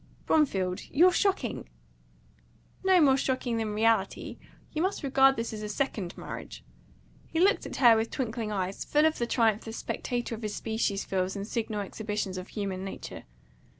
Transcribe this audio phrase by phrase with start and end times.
[0.25, 1.69] "Bromfield, you're shocking!"
[2.83, 4.39] "Not more shocking than reality.
[4.71, 6.63] You may regard this as a second marriage."
[7.27, 10.55] He looked at her with twinkling eyes, full of the triumph the spectator of his
[10.55, 13.25] species feels in signal exhibitions of human nature.